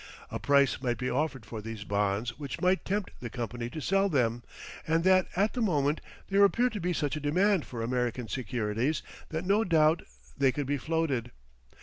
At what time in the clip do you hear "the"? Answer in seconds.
3.19-3.29, 5.53-5.61